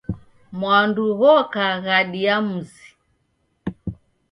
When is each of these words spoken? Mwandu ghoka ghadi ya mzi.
Mwandu 0.59 1.03
ghoka 1.19 1.65
ghadi 1.83 2.19
ya 2.25 2.37
mzi. 2.47 2.87